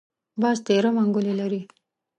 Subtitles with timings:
[0.41, 1.61] باز تېره منګولې لري